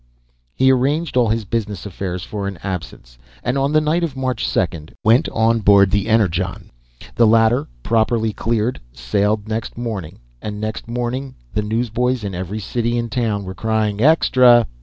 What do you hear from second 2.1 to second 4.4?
for an absence, and on the night of